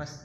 Mas. 0.00 0.16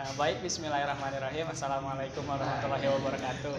Uh, 0.00 0.12
baik, 0.16 0.40
Bismillahirrahmanirrahim. 0.40 1.44
Assalamualaikum 1.52 2.24
warahmatullahi 2.24 2.88
wabarakatuh. 2.88 3.52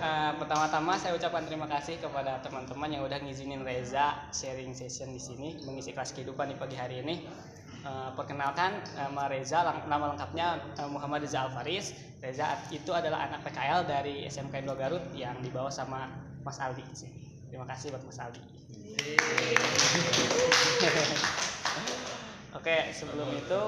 Uh, 0.00 0.32
pertama-tama 0.40 0.96
saya 0.96 1.12
ucapkan 1.12 1.44
terima 1.44 1.68
kasih 1.68 2.00
kepada 2.00 2.40
teman-teman 2.40 2.88
yang 2.88 3.04
udah 3.04 3.20
ngizinin 3.20 3.60
Reza 3.60 4.32
sharing 4.32 4.72
session 4.72 5.12
di 5.12 5.20
sini 5.20 5.60
mengisi 5.68 5.92
kelas 5.92 6.16
kehidupan 6.16 6.48
di 6.48 6.56
pagi 6.56 6.80
hari 6.80 7.04
ini. 7.04 7.28
Uh, 7.84 8.08
perkenalkan 8.16 8.80
nama 8.96 9.28
Reza, 9.28 9.84
nama 9.84 10.16
lengkapnya 10.16 10.64
uh, 10.80 10.88
Muhammad 10.88 11.28
Reza 11.28 11.44
Alfaris. 11.44 11.92
Reza 12.24 12.56
itu 12.72 12.88
adalah 12.88 13.28
anak 13.28 13.44
PKL 13.44 13.84
dari 13.84 14.24
SMK 14.24 14.64
Indo 14.64 14.72
Garut 14.72 15.04
yang 15.12 15.36
dibawa 15.44 15.68
sama 15.68 16.08
Mas 16.40 16.56
Aldi. 16.56 16.80
Terima 17.52 17.68
kasih 17.68 17.92
buat 17.92 18.00
Mas 18.08 18.16
Aldi. 18.16 18.40
Oke, 22.56 22.76
sebelum 22.96 23.28
itu 23.28 23.60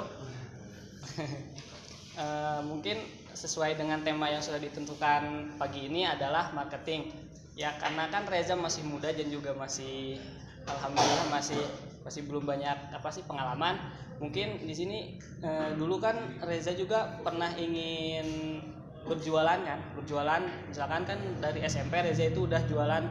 uh, 2.16 2.60
mungkin 2.72 2.96
sesuai 3.36 3.76
dengan 3.76 4.00
tema 4.00 4.32
yang 4.32 4.40
sudah 4.40 4.56
ditentukan 4.56 5.52
pagi 5.60 5.92
ini 5.92 6.08
adalah 6.08 6.48
marketing. 6.56 7.12
Ya 7.60 7.76
karena 7.76 8.08
kan 8.08 8.24
Reza 8.24 8.56
masih 8.56 8.88
muda 8.88 9.12
dan 9.12 9.28
juga 9.28 9.52
masih 9.52 10.16
alhamdulillah 10.64 11.28
masih 11.28 11.60
masih 12.08 12.24
belum 12.24 12.48
banyak 12.48 12.96
apa 12.96 13.08
sih 13.12 13.20
pengalaman. 13.28 13.76
Mungkin 14.16 14.64
di 14.64 14.74
sini 14.74 14.98
uh, 15.44 15.76
dulu 15.76 16.00
kan 16.00 16.16
Reza 16.44 16.72
juga 16.72 17.20
pernah 17.20 17.52
ingin 17.56 18.58
berjualan 19.06 19.60
kan, 19.62 19.78
berjualan 19.94 20.42
misalkan 20.66 21.06
kan 21.06 21.18
dari 21.38 21.62
SMP 21.62 22.00
Reza 22.00 22.26
itu 22.26 22.48
udah 22.48 22.64
jualan 22.66 23.04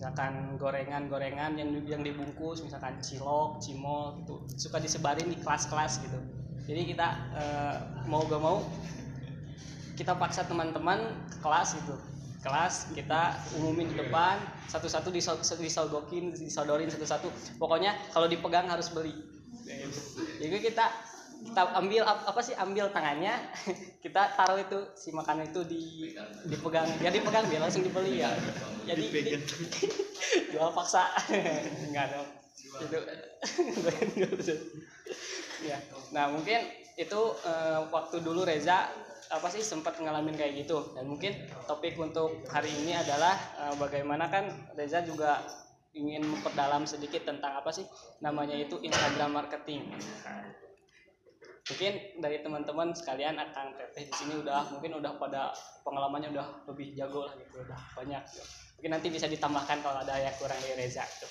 misalkan 0.00 0.56
gorengan-gorengan 0.56 1.60
yang 1.60 1.70
yang 1.84 2.00
dibungkus 2.00 2.64
misalkan 2.64 2.96
cilok, 3.04 3.60
cimol 3.60 4.24
gitu. 4.24 4.34
Suka 4.56 4.80
disebarin 4.80 5.28
di 5.28 5.36
kelas-kelas 5.36 6.00
gitu. 6.00 6.16
Jadi 6.64 6.94
kita 6.94 7.08
e, 7.36 7.44
mau 8.08 8.24
gak 8.24 8.40
mau 8.40 8.64
kita 10.00 10.16
paksa 10.16 10.48
teman-teman 10.48 11.04
ke 11.28 11.38
kelas 11.44 11.76
gitu. 11.76 12.00
Kelas 12.40 12.88
kita 12.96 13.36
umumin 13.60 13.92
di 13.92 14.00
depan 14.00 14.40
satu-satu 14.72 15.12
disodokin 15.12 16.32
disodorin 16.32 16.88
satu-satu. 16.88 17.28
Pokoknya 17.60 17.92
kalau 18.16 18.24
dipegang 18.24 18.72
harus 18.72 18.88
beli 18.88 19.12
jadi 20.40 20.56
kita 20.56 20.86
kita 21.40 21.62
ambil 21.72 22.02
apa 22.04 22.40
sih 22.44 22.52
ambil 22.56 22.92
tangannya 22.92 23.32
kita 24.04 24.36
taruh 24.36 24.60
itu 24.60 24.78
si 24.92 25.08
makanan 25.12 25.48
itu 25.48 25.60
di 25.64 25.82
dipegang. 26.48 26.88
Ya 27.00 27.08
dipegang 27.08 27.48
biar 27.48 27.64
langsung 27.64 27.84
dibeli 27.84 28.20
ya. 28.20 28.32
Jadi 28.84 29.04
di, 29.08 29.32
jual 30.52 30.70
paksa. 30.76 31.08
Enggak 31.88 32.12
dong. 32.12 32.28
Itu 32.84 32.98
ya. 35.64 35.78
Nah 36.12 36.28
mungkin 36.32 36.60
itu 37.00 37.20
uh, 37.44 37.88
waktu 37.88 38.20
dulu 38.20 38.44
Reza 38.44 38.92
apa 39.30 39.46
sih 39.48 39.64
sempat 39.64 39.96
ngalamin 39.96 40.36
kayak 40.36 40.64
gitu. 40.64 40.92
Dan 40.92 41.08
mungkin 41.08 41.32
topik 41.64 41.96
untuk 41.96 42.44
hari 42.52 42.68
ini 42.84 42.92
adalah 42.92 43.36
uh, 43.56 43.74
bagaimana 43.80 44.28
kan 44.28 44.44
Reza 44.76 45.00
juga 45.08 45.40
ingin 45.94 46.22
memperdalam 46.22 46.86
sedikit 46.86 47.26
tentang 47.26 47.58
apa 47.58 47.74
sih 47.74 47.82
namanya 48.22 48.54
itu 48.54 48.78
Instagram 48.78 49.34
marketing 49.34 49.90
mungkin 51.70 51.92
dari 52.18 52.42
teman-teman 52.42 52.90
sekalian 52.96 53.38
akan 53.38 53.78
teteh 53.78 54.10
di 54.10 54.14
sini 54.14 54.42
udah 54.42 54.74
mungkin 54.74 54.98
udah 54.98 55.12
pada 55.22 55.54
pengalamannya 55.86 56.34
udah 56.34 56.66
lebih 56.66 56.98
jago 56.98 57.30
lah 57.30 57.34
gitu 57.38 57.62
udah 57.62 57.80
banyak 57.94 58.22
gitu. 58.26 58.42
mungkin 58.78 58.90
nanti 58.98 59.08
bisa 59.12 59.26
ditambahkan 59.30 59.78
kalau 59.78 60.02
ada 60.02 60.18
yang 60.18 60.34
kurang 60.40 60.58
dari 60.58 60.74
Reza 60.74 61.06
gitu. 61.06 61.28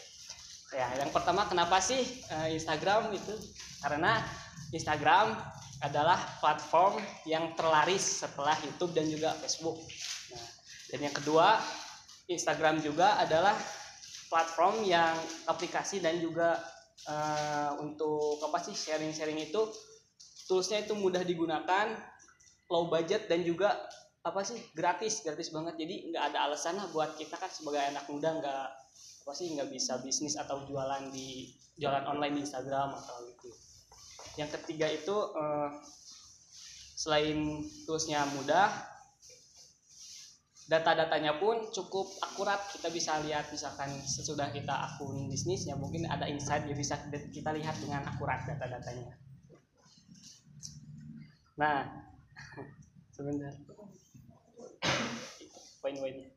ya 0.80 0.88
yang 0.96 1.12
pertama 1.12 1.44
kenapa 1.50 1.84
sih 1.84 2.00
uh, 2.32 2.48
Instagram 2.48 3.12
itu 3.12 3.36
karena 3.84 4.24
Instagram 4.72 5.36
adalah 5.80 6.20
platform 6.44 7.00
yang 7.28 7.56
terlaris 7.56 8.24
setelah 8.24 8.56
YouTube 8.64 8.96
dan 8.96 9.12
juga 9.12 9.36
Facebook 9.44 9.76
nah, 10.32 10.48
dan 10.96 11.00
yang 11.04 11.16
kedua 11.16 11.60
Instagram 12.30 12.80
juga 12.80 13.18
adalah 13.20 13.58
platform 14.30 14.86
yang 14.86 15.18
aplikasi 15.50 16.00
dan 16.00 16.22
juga 16.22 16.62
uh, 17.10 17.76
untuk 17.82 18.40
apa 18.46 18.62
sih 18.62 18.78
sharing-sharing 18.78 19.42
itu 19.42 19.62
toolsnya 20.46 20.86
itu 20.86 20.94
mudah 20.94 21.26
digunakan 21.26 21.94
low 22.70 22.90
budget 22.90 23.26
dan 23.26 23.42
juga 23.42 23.74
apa 24.22 24.46
sih 24.46 24.62
gratis 24.78 25.26
gratis 25.26 25.50
banget. 25.50 25.82
Jadi 25.82 26.14
nggak 26.14 26.24
ada 26.34 26.50
alasan 26.50 26.78
lah 26.78 26.88
buat 26.94 27.18
kita 27.18 27.36
kan 27.38 27.50
sebagai 27.50 27.82
anak 27.82 28.06
muda 28.06 28.30
nggak 28.38 28.66
apa 29.26 29.32
sih 29.34 29.54
nggak 29.58 29.70
bisa 29.74 29.98
bisnis 30.02 30.38
atau 30.38 30.66
jualan 30.70 31.10
di 31.10 31.50
jualan 31.82 32.06
online 32.06 32.38
di 32.38 32.42
Instagram 32.46 32.94
atau 32.94 33.26
gitu. 33.26 33.50
Yang 34.38 34.62
ketiga 34.62 34.88
itu 34.90 35.16
eh, 35.34 35.70
selain 37.00 37.64
toolsnya 37.88 38.28
mudah 38.36 38.68
data-datanya 40.70 41.42
pun 41.42 41.74
cukup 41.74 42.06
akurat 42.22 42.62
kita 42.70 42.94
bisa 42.94 43.18
lihat 43.26 43.50
misalkan 43.50 43.90
sesudah 44.06 44.54
kita 44.54 44.72
akun 44.72 45.26
bisnisnya 45.26 45.74
mungkin 45.74 46.06
ada 46.06 46.30
insight 46.30 46.70
ya 46.70 46.78
bisa 46.78 47.02
kita 47.10 47.50
lihat 47.58 47.74
dengan 47.82 48.06
akurat 48.06 48.46
data-datanya 48.46 49.18
Nah, 51.60 51.84
sebentar. 53.16 53.52
Poin-poinnya. 55.84 56.32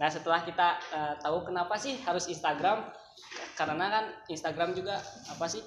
Nah, 0.00 0.08
setelah 0.08 0.40
kita 0.42 0.80
uh, 0.96 1.14
tahu 1.20 1.52
kenapa 1.52 1.76
sih 1.76 2.00
harus 2.08 2.26
Instagram, 2.32 2.88
karena 3.54 3.86
kan 3.92 4.04
Instagram 4.32 4.72
juga 4.72 4.96
apa 5.28 5.46
sih 5.46 5.60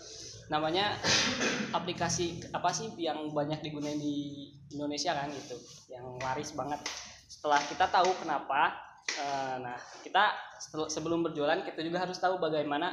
namanya 0.49 0.97
aplikasi 1.77 2.41
apa 2.49 2.73
sih 2.73 2.89
yang 2.97 3.29
banyak 3.29 3.61
digunakan 3.61 3.97
di 3.97 4.49
Indonesia 4.73 5.13
kan 5.13 5.29
gitu, 5.29 5.57
yang 5.93 6.17
laris 6.17 6.57
banget. 6.57 6.81
Setelah 7.45 7.61
kita 7.61 7.85
tahu 7.93 8.09
kenapa, 8.17 8.73
uh, 9.21 9.61
nah 9.61 9.77
kita 10.01 10.33
sebelum 10.89 11.21
berjualan 11.21 11.61
kita 11.61 11.85
juga 11.85 12.01
harus 12.01 12.17
tahu 12.17 12.41
bagaimana 12.41 12.89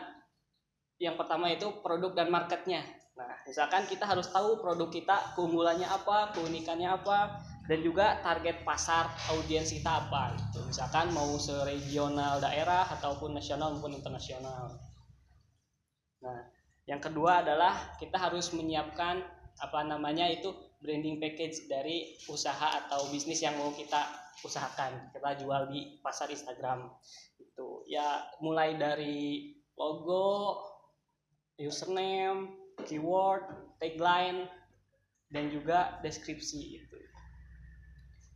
yang 1.00 1.16
pertama 1.16 1.48
itu 1.48 1.80
produk 1.80 2.12
dan 2.12 2.28
marketnya 2.28 2.84
Nah, 3.12 3.32
misalkan 3.44 3.84
kita 3.84 4.08
harus 4.08 4.28
tahu 4.32 4.56
produk 4.60 4.88
kita 4.88 5.36
keunggulannya 5.36 5.84
apa, 5.84 6.32
keunikannya 6.32 6.88
apa, 6.88 7.44
dan 7.68 7.78
juga 7.84 8.20
target 8.24 8.64
pasar 8.64 9.12
audiens 9.28 9.68
kita 9.68 10.08
apa. 10.08 10.32
Gitu. 10.32 10.64
Misalkan 10.64 11.12
mau 11.12 11.36
seregional 11.36 12.40
daerah 12.40 12.88
ataupun 12.88 13.36
nasional 13.36 13.76
maupun 13.76 13.92
internasional. 13.92 14.80
Nah, 16.24 16.40
yang 16.88 17.04
kedua 17.04 17.44
adalah 17.44 17.96
kita 18.00 18.16
harus 18.16 18.48
menyiapkan 18.56 19.20
apa 19.60 19.80
namanya 19.84 20.24
itu 20.32 20.48
branding 20.80 21.20
package 21.20 21.68
dari 21.68 22.16
usaha 22.32 22.80
atau 22.82 23.06
bisnis 23.12 23.44
yang 23.44 23.54
mau 23.60 23.70
kita 23.76 24.21
usahakan. 24.40 25.12
Kita 25.12 25.36
jual 25.36 25.68
di 25.68 26.00
pasar 26.00 26.32
Instagram. 26.32 26.88
Itu 27.36 27.84
ya 27.84 28.24
mulai 28.40 28.80
dari 28.80 29.52
logo, 29.76 30.64
username, 31.60 32.56
keyword, 32.88 33.44
tagline, 33.76 34.48
dan 35.28 35.52
juga 35.52 36.00
deskripsi 36.00 36.60
itu. 36.80 36.98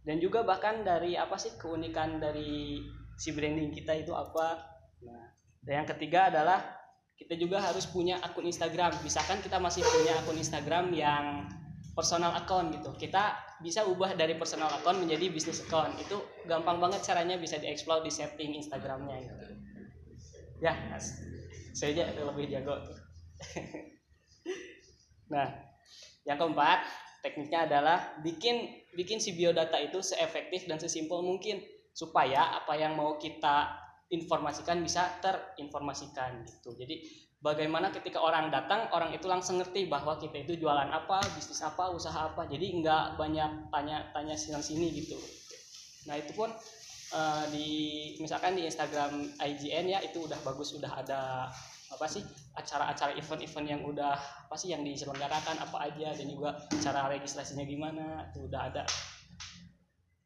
Dan 0.06 0.22
juga 0.22 0.46
bahkan 0.46 0.86
dari 0.86 1.18
apa 1.18 1.34
sih 1.34 1.56
keunikan 1.58 2.22
dari 2.22 2.78
si 3.18 3.34
branding 3.34 3.74
kita 3.74 3.96
itu 3.96 4.14
apa? 4.14 4.62
Nah, 5.02 5.34
dan 5.66 5.82
yang 5.82 5.88
ketiga 5.90 6.30
adalah 6.30 6.62
kita 7.16 7.34
juga 7.34 7.58
harus 7.58 7.88
punya 7.88 8.22
akun 8.22 8.46
Instagram. 8.46 8.94
Misalkan 9.02 9.42
kita 9.42 9.58
masih 9.58 9.82
punya 9.82 10.14
akun 10.20 10.38
Instagram 10.38 10.94
yang 10.94 11.48
personal 11.96 12.36
account 12.36 12.76
gitu. 12.76 12.92
Kita 12.92 13.56
bisa 13.64 13.88
ubah 13.88 14.12
dari 14.12 14.36
personal 14.36 14.68
account 14.68 15.00
menjadi 15.00 15.32
business 15.32 15.64
account. 15.64 15.96
Itu 15.96 16.20
gampang 16.44 16.76
banget 16.76 17.00
caranya 17.08 17.40
bisa 17.40 17.56
dieksplor 17.56 18.04
di 18.04 18.12
setting 18.12 18.52
Instagramnya 18.60 19.16
gitu. 19.24 19.44
Ya, 20.60 20.76
saya 21.72 21.90
aja 21.96 22.12
lebih 22.12 22.52
jago. 22.52 22.76
Nah, 25.26 25.50
yang 26.22 26.38
keempat, 26.38 26.86
tekniknya 27.18 27.66
adalah 27.66 28.14
bikin 28.22 28.86
bikin 28.94 29.18
si 29.18 29.34
biodata 29.34 29.74
itu 29.82 29.98
seefektif 29.98 30.70
dan 30.70 30.78
sesimpel 30.78 31.18
mungkin 31.18 31.58
supaya 31.90 32.54
apa 32.62 32.78
yang 32.78 32.94
mau 32.94 33.18
kita 33.18 33.74
informasikan 34.14 34.78
bisa 34.86 35.18
terinformasikan 35.18 36.46
gitu. 36.46 36.78
Jadi 36.78 37.02
bagaimana 37.40 37.92
ketika 37.92 38.20
orang 38.20 38.48
datang, 38.48 38.88
orang 38.92 39.12
itu 39.12 39.26
langsung 39.28 39.60
ngerti 39.60 39.88
bahwa 39.88 40.16
kita 40.16 40.44
itu 40.44 40.56
jualan 40.60 40.88
apa, 40.88 41.20
bisnis 41.36 41.60
apa, 41.62 41.92
usaha 41.92 42.32
apa. 42.32 42.48
Jadi 42.48 42.82
nggak 42.82 43.20
banyak 43.20 43.72
tanya-tanya 43.72 44.36
sini 44.36 44.60
sini 44.62 44.86
gitu. 44.92 45.18
Nah 46.08 46.16
itu 46.16 46.32
pun 46.32 46.48
uh, 47.12 47.44
di 47.50 47.68
misalkan 48.22 48.56
di 48.56 48.64
Instagram 48.64 49.36
IGN 49.40 49.86
ya 49.96 49.98
itu 50.00 50.24
udah 50.24 50.38
bagus, 50.42 50.72
udah 50.76 50.92
ada 51.02 51.50
apa 51.86 52.06
sih 52.10 52.22
acara-acara 52.58 53.14
event-event 53.14 53.66
yang 53.70 53.82
udah 53.86 54.18
apa 54.18 54.56
sih 54.58 54.74
yang 54.74 54.82
diselenggarakan 54.82 55.54
apa 55.62 55.86
aja 55.86 56.18
dan 56.18 56.26
juga 56.26 56.58
cara 56.82 57.06
registrasinya 57.14 57.62
gimana 57.62 58.26
itu 58.34 58.42
udah 58.50 58.60
ada 58.66 58.82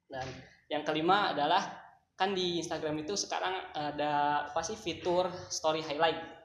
dan 0.09 0.25
yang 0.73 0.83
kelima 0.89 1.37
adalah 1.37 1.69
kan 2.17 2.33
di 2.33 2.61
Instagram 2.65 3.05
itu 3.05 3.13
sekarang 3.13 3.53
ada 3.77 4.45
apa 4.49 4.61
sih 4.65 4.77
fitur 4.77 5.29
story 5.53 5.85
highlight 5.85 6.40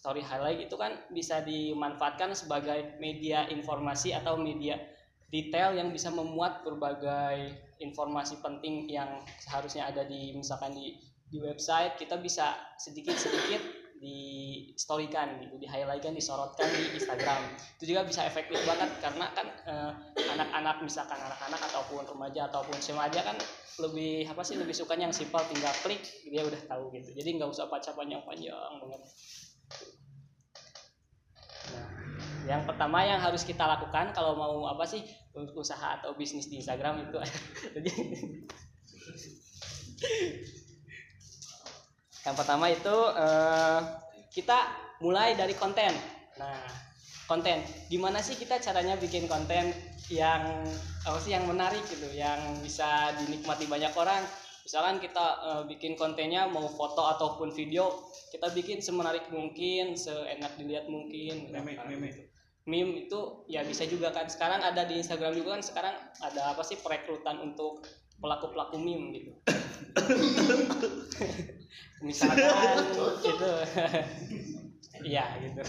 story 0.00 0.24
highlight 0.24 0.64
itu 0.64 0.80
kan 0.80 0.96
bisa 1.12 1.44
dimanfaatkan 1.44 2.32
sebagai 2.32 2.96
media 2.96 3.44
informasi 3.52 4.16
atau 4.16 4.40
media 4.40 4.80
detail 5.28 5.76
yang 5.76 5.92
bisa 5.92 6.08
memuat 6.08 6.64
berbagai 6.64 7.52
informasi 7.84 8.40
penting 8.40 8.88
yang 8.88 9.20
seharusnya 9.44 9.92
ada 9.92 10.08
di 10.08 10.32
misalkan 10.32 10.72
di 10.72 10.96
di 11.30 11.38
website 11.38 12.00
kita 12.00 12.16
bisa 12.16 12.56
sedikit-sedikit 12.80 13.62
di 14.00 14.18
storykan 14.80 15.44
gitu, 15.44 15.60
di 15.60 15.68
highlightkan, 15.68 16.16
disorotkan 16.16 16.64
di 16.72 16.96
Instagram. 16.96 17.52
Itu 17.76 17.84
juga 17.92 18.08
bisa 18.08 18.24
efektif 18.24 18.56
banget 18.64 18.88
karena 19.04 19.28
kan 19.36 19.46
eh, 19.68 19.92
anak-anak 20.16 20.80
misalkan 20.80 21.20
anak-anak 21.20 21.60
ataupun 21.68 22.08
remaja 22.08 22.48
ataupun 22.48 22.80
remaja 22.80 23.20
kan 23.20 23.36
lebih 23.76 24.24
apa 24.24 24.40
sih 24.40 24.56
lebih 24.56 24.72
suka 24.72 24.96
yang 24.96 25.12
simpel 25.12 25.44
tinggal 25.52 25.72
klik 25.84 26.00
dia 26.24 26.40
udah 26.40 26.60
tahu 26.64 26.88
gitu. 26.96 27.12
Jadi 27.12 27.28
nggak 27.36 27.52
usah 27.52 27.68
baca 27.68 27.92
panjang-panjang 27.92 28.80
banget. 28.80 29.02
Yang 32.48 32.62
pertama 32.68 33.04
yang 33.04 33.20
harus 33.20 33.44
kita 33.44 33.66
lakukan 33.66 34.12
kalau 34.16 34.36
mau 34.36 34.68
apa 34.68 34.84
sih 34.86 35.04
untuk 35.36 35.60
usaha 35.60 36.00
atau 36.00 36.14
bisnis 36.16 36.48
di 36.48 36.60
Instagram 36.60 37.08
itu. 37.08 37.18
Yang 42.20 42.36
pertama 42.36 42.68
itu 42.68 42.96
eh, 43.16 43.80
kita 44.32 44.58
mulai 45.00 45.32
dari 45.36 45.56
konten. 45.56 45.92
Nah 46.36 46.60
konten. 47.30 47.62
Gimana 47.86 48.18
sih 48.18 48.34
kita 48.34 48.58
caranya 48.58 48.98
bikin 48.98 49.30
konten 49.30 49.70
yang 50.10 50.42
apa 51.06 51.18
sih 51.22 51.30
yang 51.30 51.46
menarik 51.46 51.86
gitu 51.86 52.10
yang 52.10 52.58
bisa 52.58 53.14
dinikmati 53.22 53.70
banyak 53.70 53.94
orang 53.94 54.26
misalkan 54.70 55.02
kita 55.02 55.26
eh, 55.42 55.62
bikin 55.66 55.98
kontennya 55.98 56.46
mau 56.46 56.70
foto 56.70 57.02
ataupun 57.02 57.50
video 57.50 57.90
kita 58.30 58.54
bikin 58.54 58.78
semenarik 58.78 59.26
mungkin 59.34 59.98
seenak 59.98 60.54
dilihat 60.54 60.86
mungkin. 60.86 61.50
Meme 61.50 61.74
meme. 61.74 62.06
itu 62.06 62.22
meme 62.70 62.92
itu 63.10 63.20
ya 63.50 63.66
bisa 63.66 63.82
juga 63.90 64.14
kan. 64.14 64.30
Sekarang 64.30 64.62
ada 64.62 64.86
di 64.86 65.02
Instagram 65.02 65.34
juga 65.34 65.58
kan 65.58 65.62
sekarang 65.66 65.94
ada 66.22 66.54
apa 66.54 66.62
sih 66.62 66.78
perekrutan 66.78 67.42
untuk 67.42 67.82
pelaku 68.22 68.54
pelaku 68.54 68.78
meme 68.78 69.10
gitu. 69.10 69.32
Misalkan 72.06 72.94
gitu. 73.26 73.50
Iya 75.00 75.24
gitu. 75.42 75.62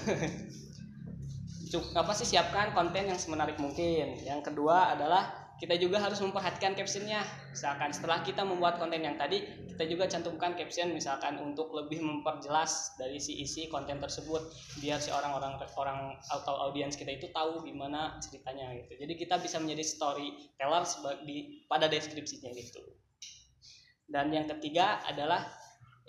Cuk- 1.74 1.96
apa 1.96 2.12
sih 2.14 2.28
siapkan 2.28 2.76
konten 2.78 3.10
yang 3.10 3.18
semenarik 3.18 3.58
mungkin. 3.58 4.22
Yang 4.22 4.54
kedua 4.54 4.94
adalah 4.94 5.41
kita 5.62 5.78
juga 5.78 6.02
harus 6.02 6.18
memperhatikan 6.26 6.74
captionnya. 6.74 7.22
Misalkan 7.54 7.94
setelah 7.94 8.26
kita 8.26 8.42
membuat 8.42 8.82
konten 8.82 9.06
yang 9.06 9.14
tadi 9.14 9.46
kita 9.70 9.86
juga 9.86 10.10
cantumkan 10.10 10.58
caption 10.58 10.90
misalkan 10.90 11.38
untuk 11.38 11.70
lebih 11.78 12.02
memperjelas 12.02 12.98
dari 12.98 13.22
si 13.22 13.46
isi 13.46 13.70
konten 13.70 14.02
tersebut 14.02 14.42
biar 14.82 14.98
si 14.98 15.14
orang-orang 15.14 15.62
orang 15.78 16.18
atau 16.34 16.66
audiens 16.66 16.98
kita 16.98 17.14
itu 17.14 17.30
tahu 17.30 17.62
gimana 17.62 18.18
ceritanya 18.26 18.74
gitu. 18.74 19.06
Jadi 19.06 19.14
kita 19.14 19.38
bisa 19.38 19.62
menjadi 19.62 19.86
storyteller 19.86 20.84
di 21.30 21.62
pada 21.70 21.86
deskripsinya 21.86 22.50
gitu. 22.58 22.82
Dan 24.10 24.34
yang 24.34 24.50
ketiga 24.50 25.06
adalah 25.06 25.46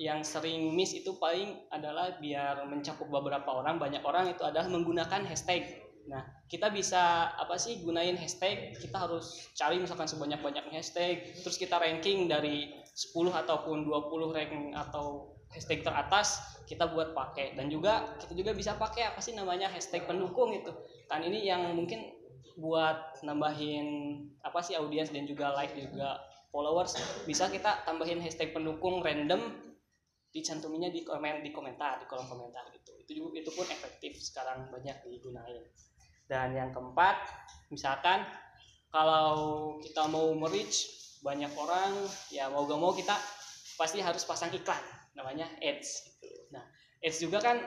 yang 0.00 0.24
sering 0.24 0.72
miss 0.72 0.96
itu 0.96 1.20
paling 1.20 1.68
adalah 1.68 2.16
biar 2.16 2.64
mencakup 2.64 3.04
beberapa 3.12 3.52
orang 3.52 3.76
banyak 3.76 4.00
orang 4.00 4.32
itu 4.32 4.40
adalah 4.40 4.64
menggunakan 4.72 5.28
hashtag 5.28 5.81
nah 6.10 6.22
kita 6.52 6.68
bisa 6.68 7.32
apa 7.32 7.56
sih 7.56 7.80
gunain 7.80 8.12
hashtag. 8.12 8.76
Kita 8.76 9.08
harus 9.08 9.48
cari 9.56 9.80
misalkan 9.80 10.04
sebanyak-banyaknya 10.04 10.84
hashtag. 10.84 11.32
Terus 11.40 11.56
kita 11.56 11.80
ranking 11.80 12.28
dari 12.28 12.68
10 12.92 13.32
ataupun 13.32 13.88
20 13.88 14.36
ranking 14.36 14.76
atau 14.76 15.32
hashtag 15.48 15.80
teratas 15.80 16.60
kita 16.68 16.92
buat 16.92 17.16
pakai. 17.16 17.56
Dan 17.56 17.72
juga 17.72 18.20
kita 18.20 18.36
juga 18.36 18.52
bisa 18.52 18.76
pakai 18.76 19.08
apa 19.08 19.24
sih 19.24 19.32
namanya 19.32 19.72
hashtag 19.72 20.04
pendukung 20.04 20.52
itu. 20.52 20.76
Kan 21.08 21.24
ini 21.24 21.48
yang 21.48 21.72
mungkin 21.72 22.12
buat 22.60 23.24
nambahin 23.24 24.20
apa 24.44 24.60
sih 24.60 24.76
audiens 24.76 25.08
dan 25.08 25.24
juga 25.24 25.56
like 25.56 25.72
juga 25.72 26.20
followers. 26.52 27.00
Bisa 27.24 27.48
kita 27.48 27.88
tambahin 27.88 28.20
hashtag 28.20 28.52
pendukung 28.52 29.00
random 29.00 29.72
dicantuminya 30.32 30.88
di 30.88 31.00
komen 31.04 31.40
di 31.40 31.48
komentar 31.48 32.00
di 32.00 32.04
kolom 32.04 32.28
komentar 32.28 32.68
gitu. 32.76 32.92
Itu 33.00 33.12
juga 33.16 33.40
itu 33.40 33.50
pun 33.56 33.64
efektif 33.68 34.20
sekarang 34.20 34.68
banyak 34.68 35.00
digunain 35.08 35.64
dan 36.30 36.54
yang 36.54 36.70
keempat 36.70 37.16
misalkan 37.72 38.24
kalau 38.92 39.76
kita 39.80 40.04
mau 40.08 40.32
merich 40.36 40.90
banyak 41.22 41.50
orang 41.54 41.94
ya 42.34 42.50
mau 42.50 42.66
gak 42.66 42.80
mau 42.80 42.92
kita 42.92 43.14
pasti 43.78 44.02
harus 44.02 44.26
pasang 44.26 44.52
iklan 44.52 44.82
namanya 45.16 45.48
ads 45.62 46.18
gitu. 46.20 46.28
Nah 46.52 46.64
ads 47.00 47.18
juga 47.22 47.38
kan 47.40 47.58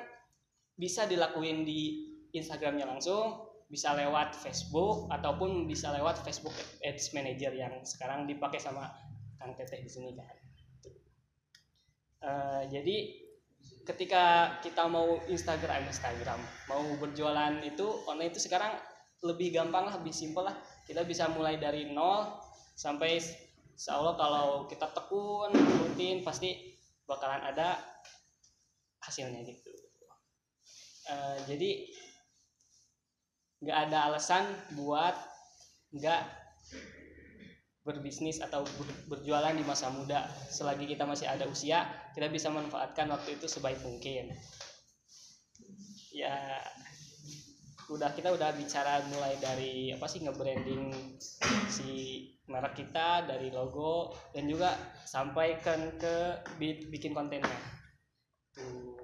bisa 0.75 1.07
dilakuin 1.07 1.63
di 1.63 2.11
Instagramnya 2.35 2.83
langsung 2.83 3.47
bisa 3.65 3.97
lewat 3.97 4.37
Facebook 4.37 5.09
ataupun 5.09 5.65
bisa 5.65 5.89
lewat 5.89 6.21
Facebook 6.21 6.53
Ads 6.85 7.17
Manager 7.17 7.49
yang 7.55 7.81
sekarang 7.81 8.29
dipakai 8.29 8.61
sama 8.61 8.93
Kang 9.41 9.57
Teteh 9.57 9.81
di 9.81 9.89
sini 9.89 10.13
kan. 10.13 10.35
Eh, 12.25 12.63
jadi 12.69 12.97
ketika 13.85 14.57
kita 14.65 14.89
mau 14.89 15.21
Instagram 15.29 15.85
Instagram 15.85 16.41
mau 16.65 16.83
berjualan 16.97 17.53
itu 17.61 17.85
online 18.09 18.33
itu 18.33 18.41
sekarang 18.41 18.73
lebih 19.21 19.53
gampang 19.53 19.85
lah 19.87 19.95
lebih 20.01 20.11
simpel 20.11 20.45
lah. 20.45 20.57
Kita 20.85 21.05
bisa 21.05 21.29
mulai 21.29 21.57
dari 21.61 21.89
nol 21.93 22.25
sampai 22.75 23.17
insya 23.73 23.97
Allah 23.97 24.17
kalau 24.17 24.47
kita 24.65 24.89
tekun 24.91 25.53
rutin 25.53 26.25
pasti 26.25 26.75
bakalan 27.05 27.41
ada 27.45 27.77
hasilnya 29.05 29.45
gitu. 29.45 29.71
Eh, 31.05 31.37
jadi 31.45 31.69
nggak 33.61 33.77
ada 33.89 33.97
alasan 34.09 34.45
buat 34.77 35.13
nggak 35.93 36.21
berbisnis 37.85 38.41
atau 38.41 38.65
ber- 38.65 39.15
berjualan 39.15 39.53
di 39.53 39.61
masa 39.61 39.93
muda. 39.93 40.25
Selagi 40.49 40.89
kita 40.89 41.05
masih 41.05 41.29
ada 41.29 41.45
usia 41.45 41.85
kita 42.17 42.27
bisa 42.33 42.49
manfaatkan 42.49 43.07
waktu 43.13 43.37
itu 43.37 43.45
sebaik 43.45 43.79
mungkin. 43.85 44.33
Ya 46.09 46.59
udah 47.85 48.09
kita 48.17 48.33
udah 48.33 48.49
bicara 48.57 49.05
mulai 49.13 49.37
dari 49.37 49.93
apa 49.93 50.09
sih 50.09 50.25
nge-branding 50.25 50.89
si 51.69 51.89
merek 52.49 52.73
kita 52.73 53.29
dari 53.29 53.53
logo 53.53 54.09
dan 54.33 54.49
juga 54.49 54.73
sampaikan 55.05 55.93
ke 56.01 56.41
bi- 56.57 56.89
bikin 56.89 57.13
kontennya. 57.13 57.53
Tuh 58.57 58.97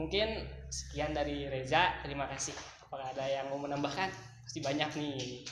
mungkin 0.00 0.48
sekian 0.72 1.12
dari 1.12 1.44
Reza. 1.52 2.00
Terima 2.00 2.24
kasih. 2.32 2.56
Apakah 2.88 3.12
ada 3.12 3.28
yang 3.28 3.52
mau 3.52 3.60
menambahkan? 3.60 4.08
Pasti 4.48 4.64
banyak 4.64 4.90
nih 4.96 5.44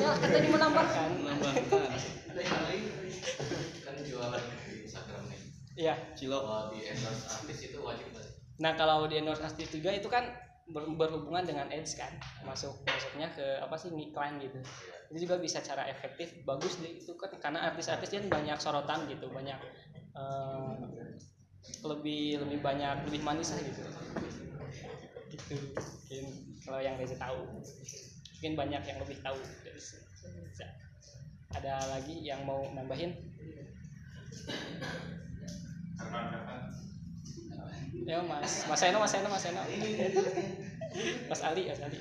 lah 0.00 0.16
kan 0.16 0.30
tadi 0.32 0.48
menambahkan 0.48 1.08
menambahkan 1.20 1.64
kan 3.84 3.94
jualan 4.06 4.42
di 4.68 4.74
Instagram 4.88 5.22
nih 5.28 5.40
iya. 5.76 5.94
Cilok 6.16 6.42
kalau 6.44 6.64
di 6.72 6.78
endorse 6.84 7.24
artis 7.28 7.58
itu 7.64 7.78
wajib 7.80 8.06
sih? 8.12 8.28
Nah 8.60 8.72
kalau 8.76 9.08
di 9.08 9.16
endorse 9.20 9.42
artis 9.44 9.68
juga 9.72 9.90
itu 9.92 10.08
kan 10.08 10.28
ber- 10.68 10.88
berhubungan 10.96 11.42
dengan 11.44 11.66
ads 11.72 11.96
kan, 11.98 12.12
masuk 12.46 12.76
masuknya 12.86 13.28
ke 13.32 13.44
apa 13.60 13.74
sih 13.76 13.88
iklan 13.90 14.38
gitu. 14.40 14.60
Itu 15.12 15.18
juga 15.28 15.36
bisa 15.40 15.60
cara 15.60 15.88
efektif, 15.88 16.32
bagus 16.44 16.76
deh. 16.80 17.00
Itu 17.00 17.16
kan 17.16 17.32
karena 17.40 17.72
artis-artis 17.72 18.08
kan 18.12 18.28
banyak 18.28 18.56
sorotan 18.60 19.08
gitu, 19.08 19.28
banyak 19.32 19.58
eh, 20.14 20.72
lebih 21.82 22.40
lebih 22.46 22.58
banyak 22.62 23.08
lebih 23.08 23.20
manis 23.24 23.52
lah 23.52 23.60
gitu. 23.64 23.82
Gitu. 25.32 25.54
Mungkin 25.64 26.24
kalau 26.62 26.80
yang 26.84 26.94
Reza 27.00 27.16
tahu, 27.16 27.40
mungkin 28.42 28.58
banyak 28.58 28.82
yang 28.82 28.98
lebih 28.98 29.22
tahu 29.22 29.38
dari. 29.62 29.78
Bisa. 30.50 30.66
Ada 31.54 31.78
lagi 31.94 32.26
yang 32.26 32.42
mau 32.42 32.58
nambahin? 32.74 33.14
Ya 38.02 38.18
Mas, 38.26 38.66
Mas 38.66 38.82
Eno, 38.82 38.98
Mas 38.98 39.14
Eno, 39.14 39.30
Mas 39.30 39.46
Eno. 39.46 39.62
Mas 41.30 41.40
Ali, 41.46 41.70
Mas 41.70 41.80
Ali. 41.86 41.98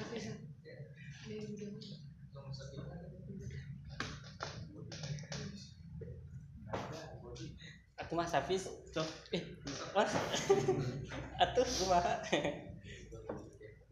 Atuh 8.01 8.15
Mas 8.17 8.33
Hafiz. 8.33 8.65
Cok. 8.97 9.09
Eh, 9.29 9.45
Mas. 9.93 10.09
Atuh 11.45 11.67
kumaha? 11.85 12.25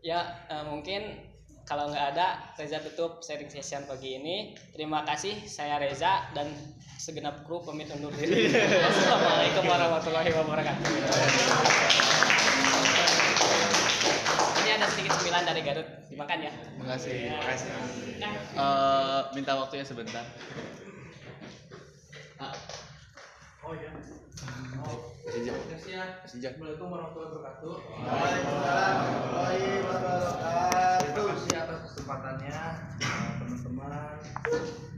ya, 0.01 0.49
eh, 0.49 0.63
mungkin 0.65 1.29
kalau 1.69 1.85
nggak 1.93 2.17
ada 2.17 2.49
Reza 2.57 2.81
tutup 2.81 3.21
sharing 3.21 3.45
session 3.53 3.85
pagi 3.85 4.17
ini. 4.17 4.57
Terima 4.73 5.05
kasih 5.05 5.45
saya 5.45 5.77
Reza 5.77 6.25
dan 6.33 6.49
segenap 6.97 7.45
kru 7.45 7.61
pamit 7.61 7.93
undur 7.93 8.09
diri. 8.17 8.49
Wassalamualaikum 8.89 9.69
warahmatullahi 9.69 10.33
wabarakatuh. 10.33 10.85
Ini 14.65 14.69
ada 14.81 14.85
sedikit 14.89 15.13
cemilan 15.21 15.45
dari 15.45 15.61
Garut 15.61 15.87
dimakan 16.09 16.37
ya 16.41 16.51
Makasih. 16.81 17.37
Makasih. 17.37 17.69
Nah, 18.17 18.33
Eh, 18.59 19.21
minta 19.37 19.53
waktunya 19.53 19.85
sebentar. 19.85 20.25
Oh 23.69 23.77
iya. 23.77 23.93
Oh. 24.81 25.13
Persija. 25.29 25.53
Persija. 25.69 26.01
Assalamualaikum 26.25 26.89
warahmatullahi 26.89 27.37
wabarakatuh. 27.37 27.73
Waalaikumsalam 28.01 28.95
warahmatullahi 28.97 29.61
wabarakatuh. 29.85 31.05
Terima 31.05 31.21
kasih 31.37 31.53
atas 31.53 31.79
kesempatannya 31.85 32.57
eh, 32.97 33.29
teman-teman. 33.37 34.88